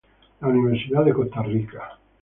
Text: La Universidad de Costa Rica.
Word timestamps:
La 0.39 0.47
Universidad 0.47 1.05
de 1.05 1.13
Costa 1.13 1.43
Rica. 1.43 1.91